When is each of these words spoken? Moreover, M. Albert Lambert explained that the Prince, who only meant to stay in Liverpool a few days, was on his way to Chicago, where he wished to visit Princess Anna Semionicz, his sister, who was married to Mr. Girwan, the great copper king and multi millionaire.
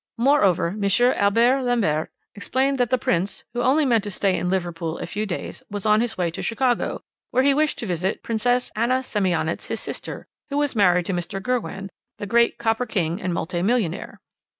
Moreover, 0.17 0.69
M. 0.69 0.83
Albert 1.15 1.61
Lambert 1.61 2.09
explained 2.33 2.79
that 2.79 2.89
the 2.89 2.97
Prince, 2.97 3.43
who 3.53 3.61
only 3.61 3.85
meant 3.85 4.03
to 4.05 4.09
stay 4.09 4.35
in 4.35 4.49
Liverpool 4.49 4.97
a 4.97 5.05
few 5.05 5.27
days, 5.27 5.61
was 5.69 5.85
on 5.85 6.01
his 6.01 6.17
way 6.17 6.31
to 6.31 6.41
Chicago, 6.41 7.03
where 7.29 7.43
he 7.43 7.53
wished 7.53 7.77
to 7.77 7.85
visit 7.85 8.23
Princess 8.23 8.71
Anna 8.75 9.03
Semionicz, 9.03 9.67
his 9.67 9.79
sister, 9.79 10.25
who 10.49 10.57
was 10.57 10.75
married 10.75 11.05
to 11.05 11.13
Mr. 11.13 11.39
Girwan, 11.39 11.91
the 12.17 12.25
great 12.25 12.57
copper 12.57 12.87
king 12.87 13.21
and 13.21 13.31
multi 13.31 13.61
millionaire. 13.61 14.19